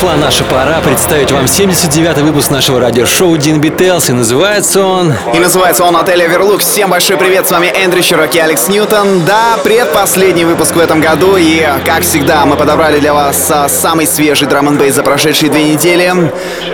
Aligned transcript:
Пришла 0.00 0.16
наша 0.16 0.44
пора 0.44 0.80
представить 0.80 1.30
вам 1.30 1.44
79-й 1.44 2.22
выпуск 2.22 2.50
нашего 2.50 2.80
радиошоу 2.80 3.36
Дин 3.36 3.60
Бителс. 3.60 4.08
И 4.08 4.14
называется 4.14 4.82
он... 4.82 5.12
И 5.34 5.38
называется 5.38 5.84
он 5.84 5.94
«Отель 5.94 6.22
Оверлук». 6.22 6.62
Всем 6.62 6.88
большой 6.88 7.18
привет, 7.18 7.46
с 7.46 7.50
вами 7.50 7.66
Эндрю 7.66 8.00
Чироки 8.00 8.38
и 8.38 8.40
Алекс 8.40 8.66
Ньютон. 8.68 9.26
Да, 9.26 9.58
предпоследний 9.62 10.44
выпуск 10.44 10.74
в 10.74 10.78
этом 10.78 11.02
году. 11.02 11.36
И, 11.36 11.62
как 11.84 12.00
всегда, 12.00 12.46
мы 12.46 12.56
подобрали 12.56 12.98
для 12.98 13.12
вас 13.12 13.50
а, 13.50 13.68
самый 13.68 14.06
свежий 14.06 14.48
драм 14.48 14.66
н 14.68 14.90
за 14.90 15.02
прошедшие 15.02 15.50
две 15.50 15.64
недели. 15.64 16.32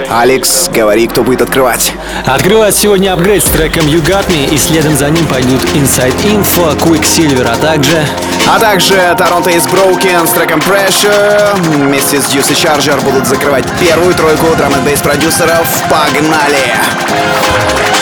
Алекс, 0.09 0.69
говори, 0.69 1.09
кто 1.09 1.25
будет 1.25 1.43
открывать. 1.43 1.95
Открывает 2.27 2.77
сегодня 2.77 3.13
апгрейд 3.13 3.43
с 3.43 3.49
треком 3.49 3.87
You 3.87 4.07
Got 4.07 4.29
Me. 4.29 4.55
И 4.55 4.57
следом 4.57 4.97
за 4.97 5.11
ним 5.11 5.27
пойдут 5.27 5.63
Inside 5.75 6.15
Info, 6.27 6.79
Quicksilver, 6.79 7.51
а 7.53 7.57
также... 7.57 8.07
А 8.49 8.61
также 8.61 8.95
Toronto 8.95 9.49
is 9.49 9.67
Broken 9.69 10.27
с 10.27 10.31
треком 10.31 10.61
Pressure. 10.61 11.55
Вместе 11.57 12.21
с 12.21 12.33
Juicy 12.33 12.55
Charger 12.55 13.01
будут 13.03 13.27
закрывать 13.27 13.65
первую 13.81 14.15
тройку 14.15 14.55
драм 14.57 14.73
н 14.73 14.99
продюсеров. 14.99 15.67
Погнали! 15.91 16.75
А 17.09 17.96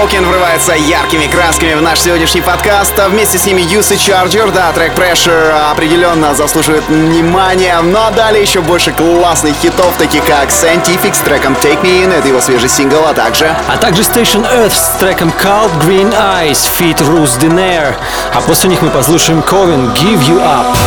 Broken 0.00 0.26
врывается 0.26 0.72
яркими 0.72 1.26
красками 1.26 1.74
в 1.74 1.82
наш 1.82 2.00
сегодняшний 2.00 2.40
подкаст. 2.40 2.98
А 2.98 3.10
вместе 3.10 3.36
с 3.36 3.44
ними 3.44 3.60
Юси 3.60 3.94
Charger, 3.94 4.50
да, 4.50 4.72
трек 4.72 4.94
Pressure 4.94 5.70
определенно 5.70 6.34
заслуживает 6.34 6.88
внимания. 6.88 7.78
Но 7.82 8.10
далее 8.10 8.40
еще 8.40 8.62
больше 8.62 8.92
классных 8.92 9.56
хитов, 9.56 9.94
таких 9.98 10.24
как 10.24 10.48
Scientific 10.48 11.12
с 11.12 11.18
треком 11.18 11.52
Take 11.52 11.82
Me 11.82 12.04
In, 12.04 12.14
это 12.14 12.28
его 12.28 12.40
свежий 12.40 12.70
сингл, 12.70 13.04
а 13.06 13.12
также... 13.12 13.54
А 13.68 13.76
также 13.76 14.00
Station 14.00 14.46
Earth 14.50 14.72
с 14.72 14.98
треком 14.98 15.34
Cold 15.38 15.70
Green 15.84 16.14
Eyes, 16.14 16.66
Fit 16.78 16.96
Rose 17.00 17.38
Denair. 17.38 17.94
А 18.32 18.40
после 18.40 18.70
них 18.70 18.80
мы 18.80 18.88
послушаем 18.88 19.40
Coven, 19.40 19.94
Give 19.96 20.20
You 20.20 20.40
Up. 20.40 20.78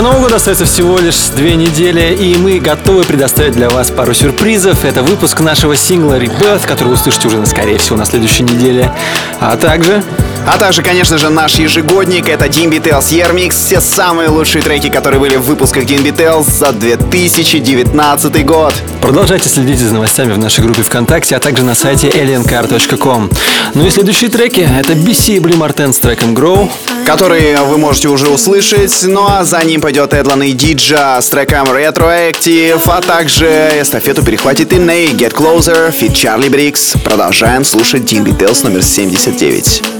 До 0.00 0.04
Нового 0.04 0.22
года 0.22 0.36
остается 0.36 0.64
всего 0.64 0.98
лишь 0.98 1.28
две 1.36 1.56
недели, 1.56 2.16
и 2.18 2.34
мы 2.38 2.58
готовы 2.58 3.04
предоставить 3.04 3.52
для 3.52 3.68
вас 3.68 3.90
пару 3.90 4.14
сюрпризов. 4.14 4.86
Это 4.86 5.02
выпуск 5.02 5.40
нашего 5.40 5.76
сингла 5.76 6.18
Rebirth, 6.18 6.66
который 6.66 6.88
вы 6.88 6.94
услышите 6.94 7.28
уже, 7.28 7.44
скорее 7.44 7.76
всего, 7.76 7.96
на 7.96 8.06
следующей 8.06 8.44
неделе. 8.44 8.90
А 9.40 9.58
также... 9.58 10.02
А 10.46 10.56
также, 10.56 10.82
конечно 10.82 11.18
же, 11.18 11.28
наш 11.28 11.56
ежегодник— 11.56 12.28
это 12.30 12.46
Dimby 12.46 12.82
Tales 12.82 13.10
Year 13.10 13.34
Mix. 13.34 13.50
Все 13.50 13.82
самые 13.82 14.30
лучшие 14.30 14.62
треки, 14.62 14.88
которые 14.88 15.20
были 15.20 15.36
в 15.36 15.42
выпусках 15.42 15.84
Dimby 15.84 16.16
Tales 16.16 16.50
за 16.50 16.72
2019 16.72 18.46
год. 18.46 18.72
Продолжайте 19.02 19.50
следить 19.50 19.80
за 19.80 19.92
новостями 19.92 20.32
в 20.32 20.38
нашей 20.38 20.64
группе 20.64 20.82
ВКонтакте, 20.82 21.36
а 21.36 21.40
также 21.40 21.62
на 21.62 21.74
сайте 21.74 22.08
aliencar.com. 22.08 23.28
Ну 23.74 23.86
и 23.86 23.90
следующие 23.90 24.30
треки— 24.30 24.66
это 24.80 24.94
BC 24.94 25.36
и 25.36 25.38
Blue 25.40 25.58
Martin 25.58 25.92
с 25.92 25.98
треком 25.98 26.34
Grow. 26.34 26.70
Которые 27.06 27.60
вы 27.62 27.78
можете 27.78 28.08
уже 28.08 28.28
услышать. 28.28 29.04
Ну 29.04 29.26
а 29.28 29.44
за 29.44 29.62
ним 29.64 29.80
пойдет 29.80 30.14
Эдлан 30.14 30.42
и 30.42 30.52
Диджа 30.52 31.20
с 31.20 31.28
треком 31.28 31.66
Retroactive, 31.68 32.82
а 32.86 33.00
также 33.00 33.46
эстафету 33.80 34.24
перехватит 34.24 34.72
и 34.72 34.76
Ней 34.76 35.08
Get 35.12 35.34
Closer, 35.34 35.90
фит 35.90 36.14
Чарли 36.14 36.48
Брикс. 36.48 36.94
Продолжаем 37.04 37.64
слушать 37.64 38.02
Dimby 38.02 38.36
Tales 38.36 38.64
номер 38.64 38.82
79. 38.82 39.99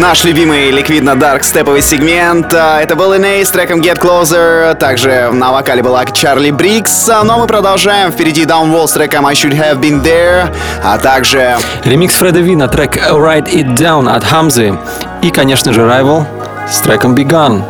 Наш 0.00 0.24
любимый 0.24 0.70
ликвидно 0.70 1.18
дарк 1.18 1.42
степовый 1.42 1.80
сегмент. 1.80 2.52
А, 2.52 2.82
это 2.82 2.94
был 2.96 3.14
Иней 3.14 3.42
с 3.42 3.50
треком 3.50 3.80
Get 3.80 3.98
Closer. 3.98 4.74
Также 4.74 5.30
на 5.32 5.52
вокале 5.52 5.82
была 5.82 6.04
Чарли 6.04 6.50
Брикс. 6.50 7.08
А, 7.08 7.24
но 7.24 7.38
мы 7.38 7.46
продолжаем. 7.46 8.12
Впереди 8.12 8.44
Downwall 8.44 8.88
с 8.88 8.92
треком 8.92 9.26
I 9.26 9.32
Should 9.34 9.58
Have 9.58 9.80
Been 9.80 10.02
There. 10.02 10.54
А 10.84 10.98
также... 10.98 11.56
Ремикс 11.84 12.14
Фреда 12.14 12.40
Ви 12.40 12.56
на 12.56 12.68
трек 12.68 12.96
Write 13.10 13.50
It 13.50 13.74
Down 13.74 14.14
от 14.14 14.22
Хамзы. 14.22 14.78
И, 15.22 15.30
конечно 15.30 15.72
же, 15.72 15.80
Rival 15.80 16.26
с 16.70 16.78
треком 16.80 17.14
Begun. 17.14 17.62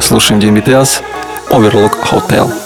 Слушаем 0.00 0.40
Дим 0.40 0.56
BTS 0.56 1.00
Overlook 1.50 1.92
Hotel. 2.10 2.61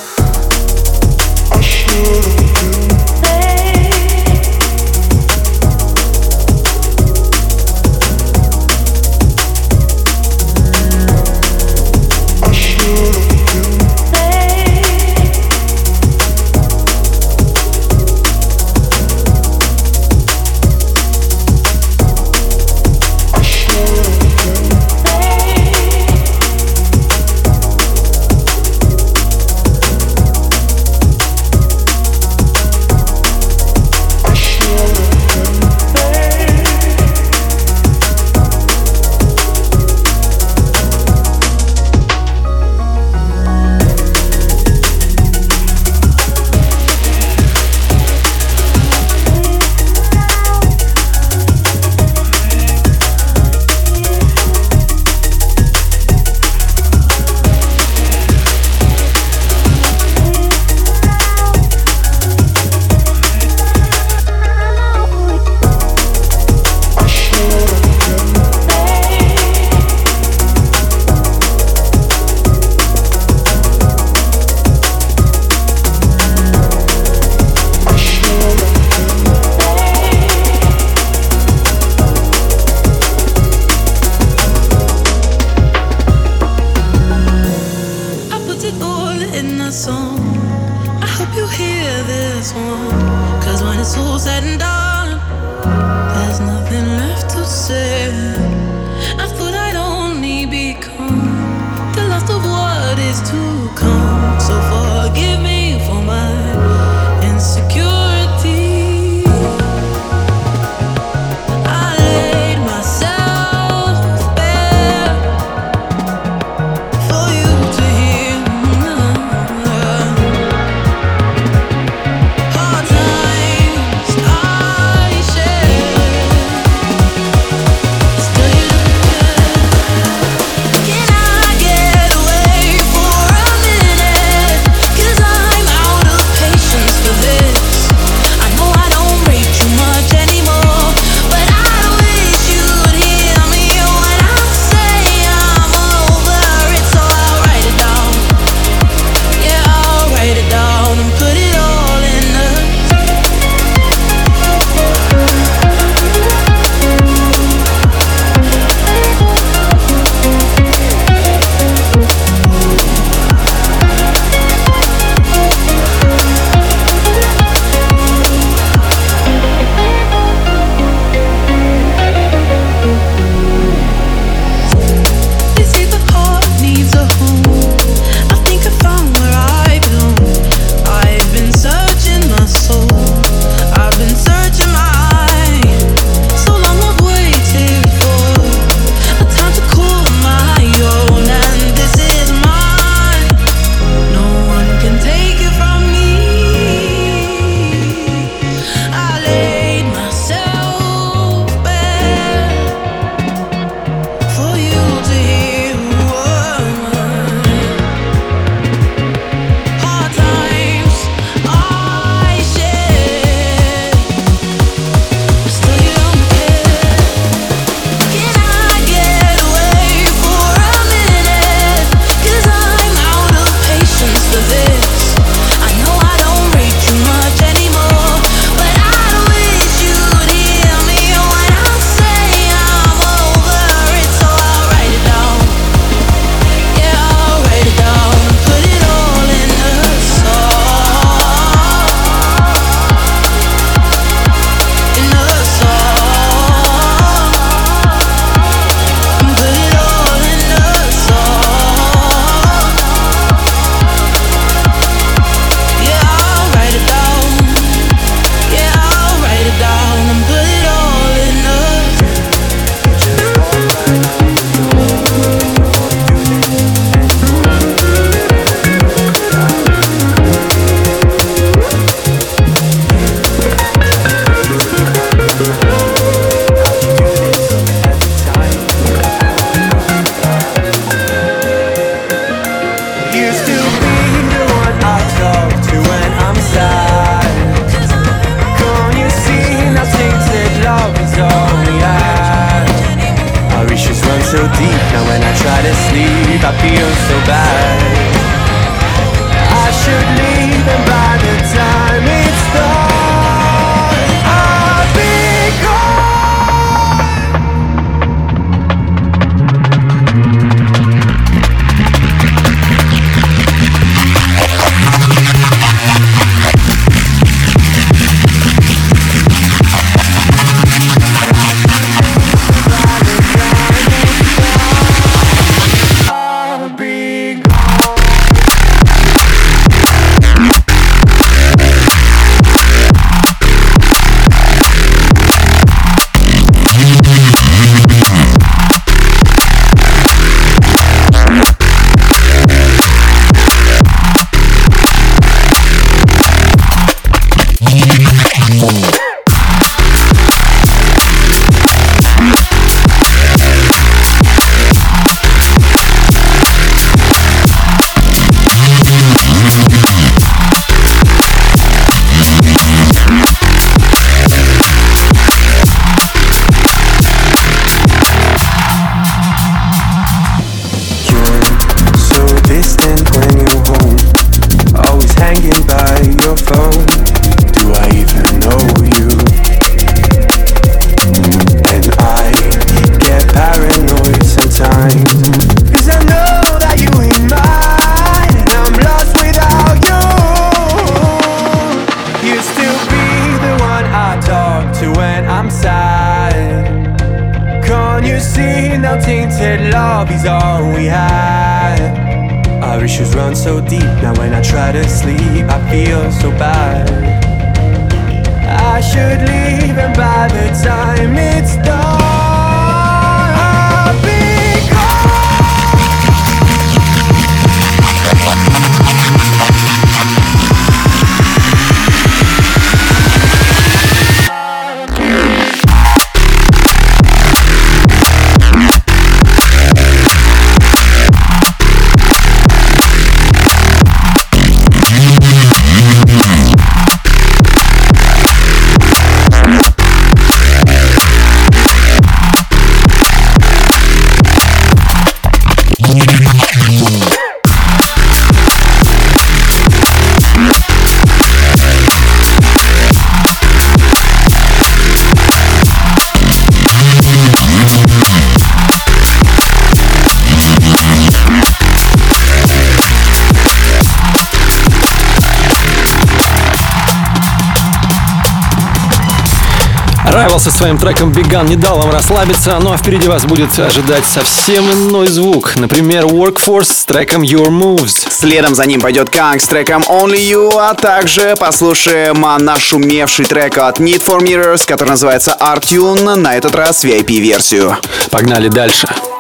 со 470.47 470.53
своим 470.53 470.79
треком 470.79 471.11
«Беган» 471.11 471.47
не 471.47 471.57
дал 471.57 471.79
вам 471.79 471.91
расслабиться, 471.91 472.57
ну 472.61 472.73
а 472.73 472.77
впереди 472.77 473.09
вас 473.09 473.25
будет 473.25 473.59
ожидать 473.59 474.05
совсем 474.07 474.65
иной 474.71 475.09
звук. 475.09 475.57
Например, 475.57 476.05
Workforce 476.05 476.73
с 476.73 476.85
треком 476.85 477.23
«Your 477.23 477.49
Moves». 477.49 478.07
Следом 478.09 478.55
за 478.55 478.65
ним 478.65 478.81
пойдет 478.81 479.09
Kang 479.09 479.41
с 479.41 479.49
треком 479.49 479.83
«Only 479.89 480.21
You», 480.31 480.57
а 480.57 480.75
также 480.75 481.35
послушаем 481.37 482.21
нашумевший 482.45 483.25
трек 483.25 483.59
от 483.59 483.81
Need 483.81 484.07
for 484.07 484.21
Mirrors, 484.21 484.65
который 484.65 484.91
называется 484.91 485.37
Artune 485.41 486.15
на 486.15 486.37
этот 486.37 486.55
раз 486.55 486.85
VIP-версию. 486.85 487.77
Погнали 488.13 488.47
дальше. 488.47 488.87
Дальше. 488.87 489.16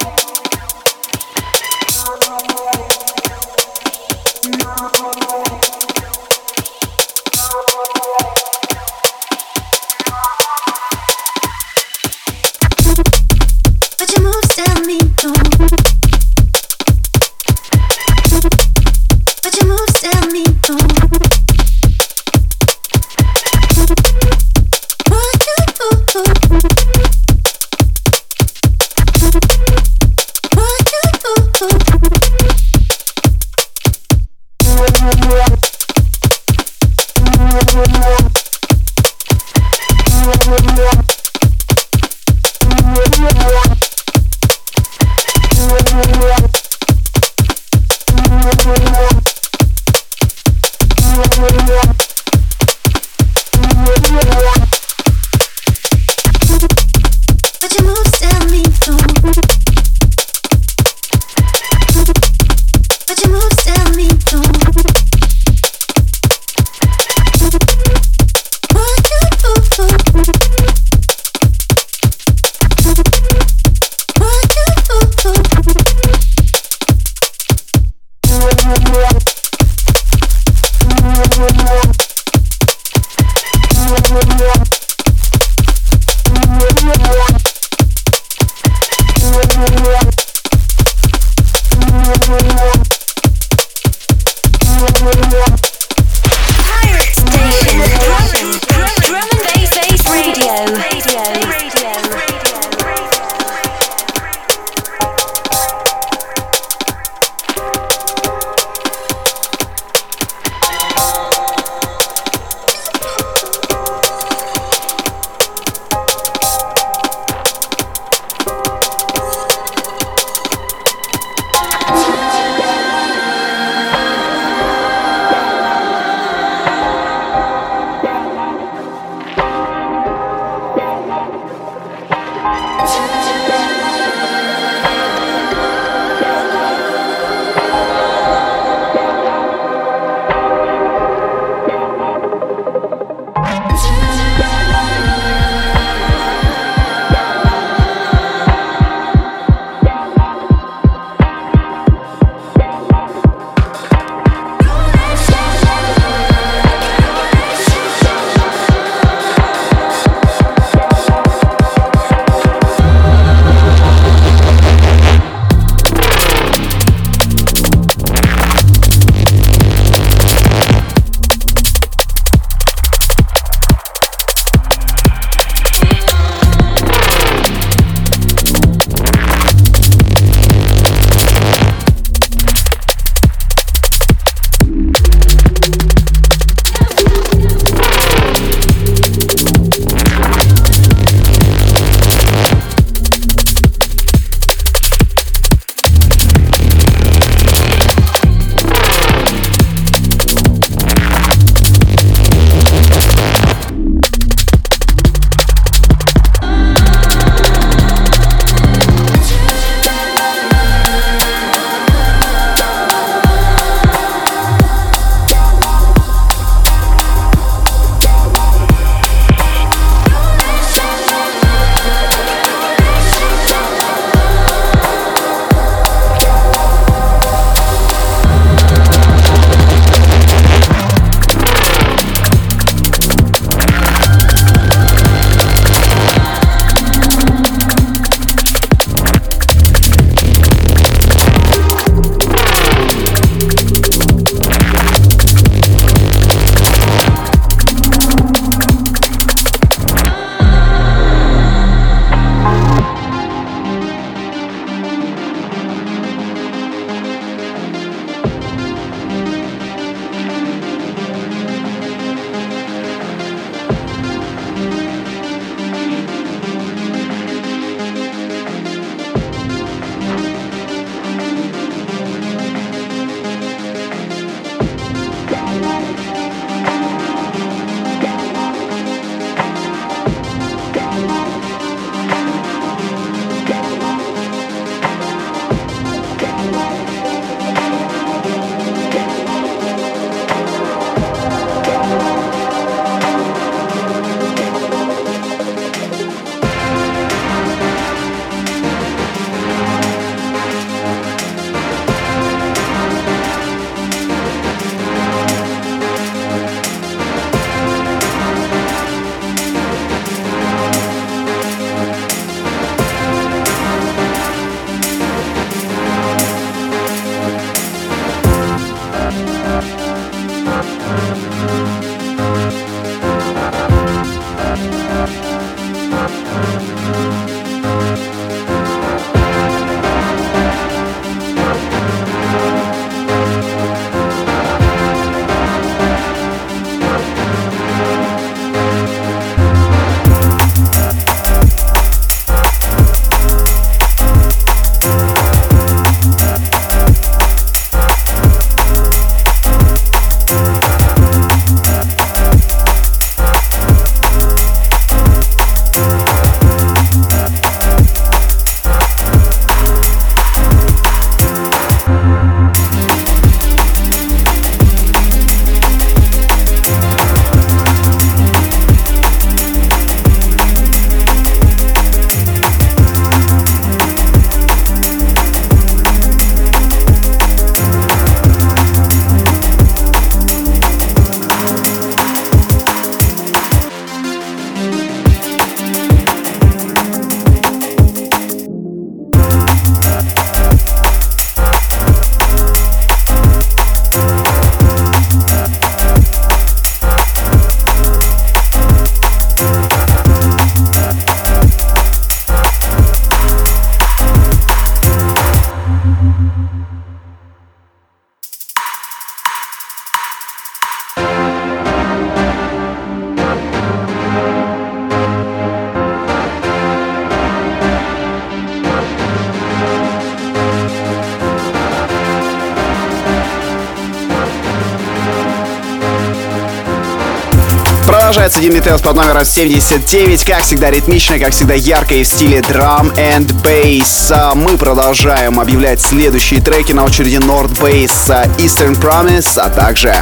Димитрес 428.47 428.80
под 428.80 428.94
номером 428.94 429.24
79. 429.24 430.24
Как 430.24 430.42
всегда 430.42 430.70
ритмично, 430.70 431.18
как 431.18 431.32
всегда 431.32 431.55
ярко 431.55 431.97
и 431.97 432.05
в 432.05 432.07
стиле 432.07 432.40
драм 432.42 432.90
and 432.90 433.26
bass. 433.42 434.36
Мы 434.36 434.57
продолжаем 434.57 435.40
объявлять 435.40 435.82
следующие 435.82 436.40
треки 436.40 436.70
на 436.70 436.84
очереди 436.84 437.16
North 437.16 437.59
Bass, 437.59 438.09
Eastern 438.38 438.80
Promise, 438.80 439.40
а 439.40 439.51
также 439.51 439.97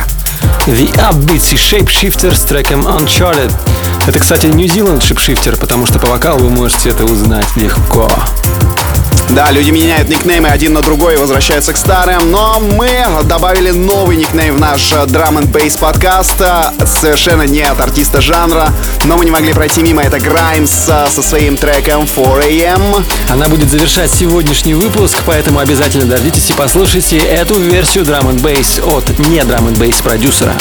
The 0.67 0.93
Upbeats 1.11 1.55
и 1.55 1.57
Shapeshifter 1.57 2.35
с 2.35 2.43
треком 2.43 2.87
Uncharted. 2.87 3.51
Это, 4.07 4.19
кстати, 4.19 4.45
Zealand 4.49 5.01
Shapeshifter, 5.01 5.57
потому 5.57 5.87
что 5.87 5.99
по 5.99 6.09
вокалу 6.09 6.41
вы 6.41 6.51
можете 6.51 6.91
это 6.91 7.07
узнать 7.07 7.47
легко. 7.57 8.11
Да, 9.31 9.51
люди 9.51 9.71
меняют 9.71 10.09
никнеймы 10.09 10.49
один 10.49 10.75
на 10.75 10.81
другой 10.81 11.15
и 11.15 11.17
возвращаются 11.17 11.73
к 11.73 11.77
старым, 11.77 12.31
но 12.31 12.61
мы 12.61 12.89
добавили 13.25 13.71
новый 13.71 14.17
никнейм 14.17 14.57
в 14.57 14.61
наш 14.61 14.93
драм 15.09 15.39
н 15.39 15.47
бейс 15.47 15.77
подкаст, 15.77 16.41
совершенно 16.87 17.43
не 17.43 17.63
от 17.63 17.81
артиста 17.81 18.21
жанра, 18.21 18.73
но 19.05 19.17
мы 19.17 19.25
не 19.25 19.31
могли 19.31 19.53
пройти 19.53 19.83
мимо, 19.83 20.03
это 20.03 20.21
Граймс 20.21 20.71
со 20.71 21.23
своим 21.23 21.57
треком 21.57 22.05
4am. 22.05 23.03
Она 23.31 23.49
будет 23.49 23.71
завершать 23.71 24.11
сегодняшний 24.11 24.75
выпуск, 24.75 25.17
поэтому 25.27 25.59
обязательно 25.59 26.05
дождитесь 26.05 26.51
и 26.51 26.53
послушайте 26.53 27.19
эту 27.19 27.59
версию 27.59 28.05
драм 28.05 28.29
н 28.29 28.37
бейс 28.37 28.79
от 28.79 29.19
не 29.19 29.43
драм 29.45 29.67
н 29.67 29.75
бейс 29.75 29.97
продюсера. 29.97 30.55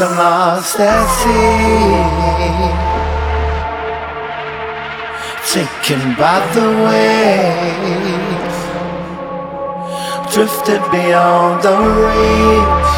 I'm 0.00 0.16
lost 0.16 0.78
at 0.78 1.06
sea. 1.18 1.98
Taken 5.50 6.14
by 6.14 6.38
the 6.54 6.66
waves, 6.86 8.58
drifted 10.32 10.82
beyond 10.92 11.62
the 11.64 11.74
reach. 12.06 12.92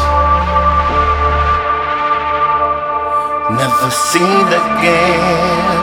Never 3.57 3.89
seen 3.89 4.47
again. 4.61 5.81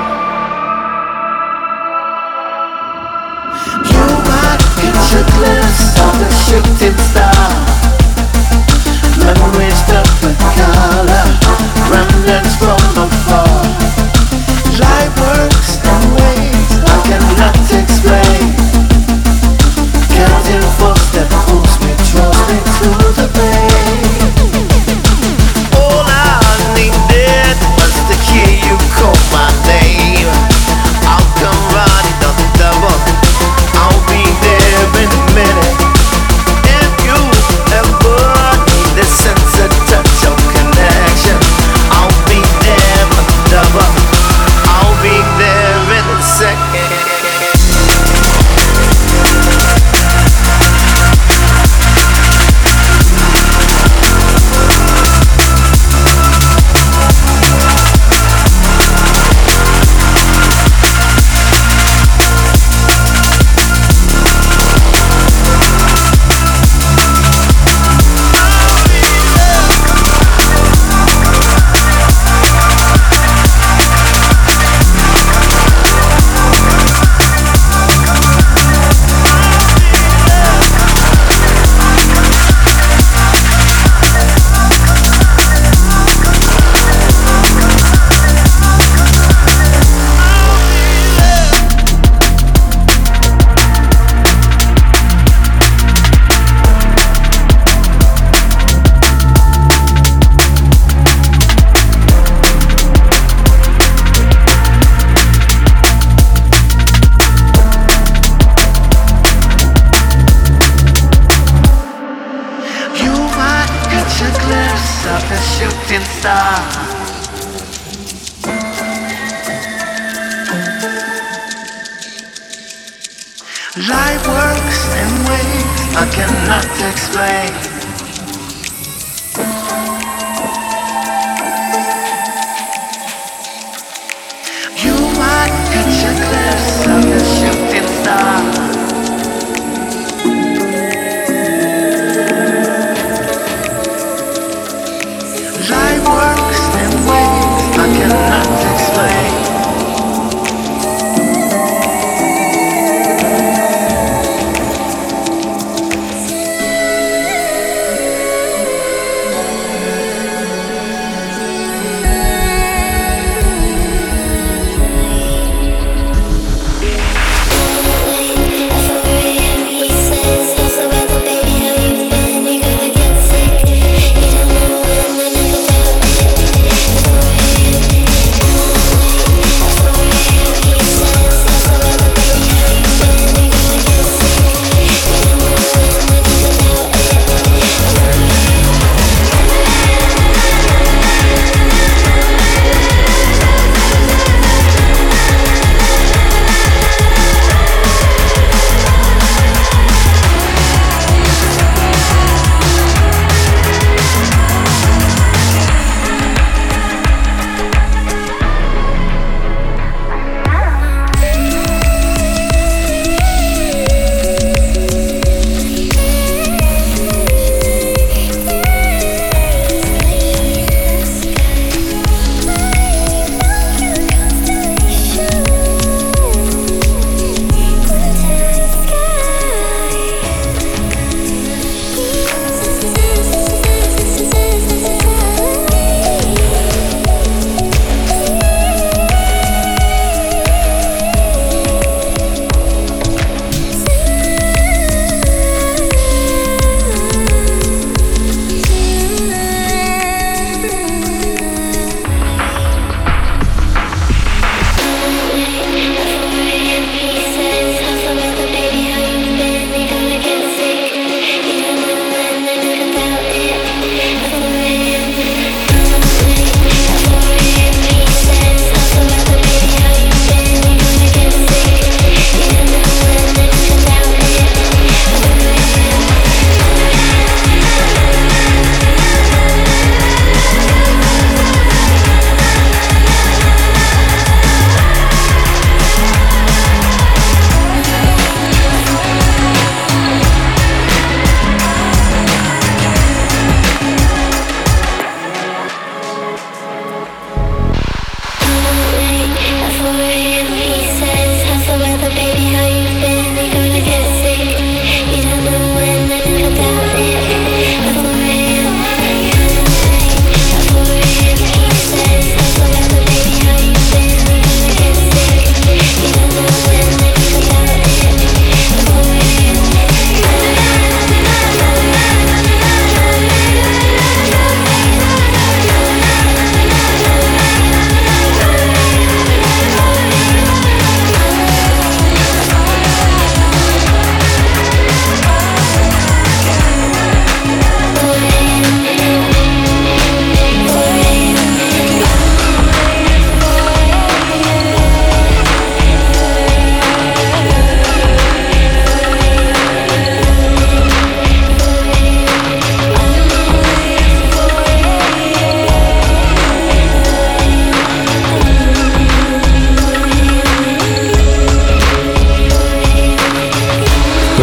You 3.90 4.06
are 4.38 4.58
pictureless 4.78 5.80
of 5.98 6.12
the 6.20 6.30
shifting 6.46 6.98
star 7.10 7.67
explain 17.78 18.27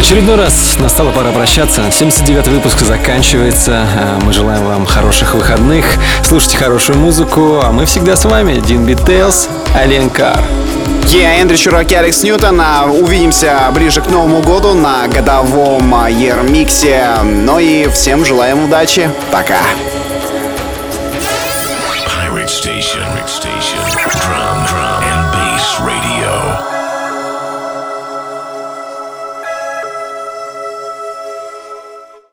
очередной 0.06 0.36
раз 0.36 0.78
настала 0.78 1.10
пора 1.10 1.32
прощаться. 1.32 1.82
79-й 1.90 2.52
выпуск 2.52 2.82
заканчивается. 2.82 3.88
А 3.98 4.20
Мы 4.24 4.34
желаем 4.34 4.64
вам 4.64 4.86
хороших 4.86 5.34
выходных. 5.34 5.84
Слушайте 6.24 6.58
хорошую 6.58 7.00
музыку. 7.00 7.62
А 7.64 7.72
мы 7.72 7.88
всегда 7.88 8.16
с 8.16 8.24
вами. 8.26 8.60
Дин 8.60 8.86
Биттейлс, 8.86 9.50
Ален 9.74 10.12
Кар. 10.12 10.44
Я 11.08 11.42
Эндрю 11.42 11.58
Чурак 11.58 11.92
и 11.92 11.96
Алекс 11.96 12.22
Ньютон. 12.22 12.62
А, 12.62 12.86
Увидимся 12.86 13.60
ближе 13.74 14.02
к 14.02 14.08
Новому 14.12 14.44
году 14.44 14.76
на 14.76 15.08
годовом 15.08 15.96
а, 15.96 16.08
Ермиксе. 16.08 17.08
Ну 17.24 17.58
и 17.58 17.88
всем 17.90 18.24
желаем 18.26 18.66
удачи. 18.66 19.10
Пока. 19.32 19.58